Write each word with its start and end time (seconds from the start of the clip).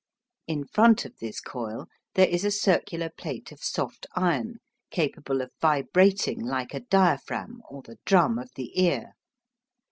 In 0.47 0.65
front 0.65 1.05
of 1.05 1.17
this 1.19 1.39
coil 1.39 1.85
there 2.15 2.27
is 2.27 2.43
a 2.43 2.49
circular 2.49 3.07
plate 3.07 3.51
of 3.51 3.63
soft 3.63 4.07
iron 4.15 4.55
capable 4.89 5.41
of 5.41 5.51
vibrating 5.61 6.39
like 6.39 6.73
a 6.73 6.79
diaphragm 6.79 7.61
or 7.69 7.83
the 7.83 7.99
drum 8.03 8.39
of 8.39 8.49
the 8.55 8.71
ear. 8.81 9.11